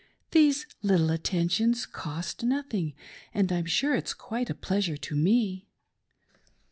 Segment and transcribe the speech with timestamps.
[0.31, 2.95] These little attentions cost nothing,
[3.35, 5.67] and I'm sure it's quite a pleasure to me."